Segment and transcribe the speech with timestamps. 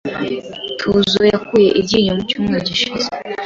[0.79, 3.07] Tuzo yakuye iryinyo mu cyumweru gishize.